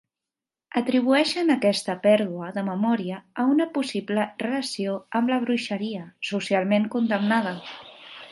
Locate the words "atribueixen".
0.79-1.55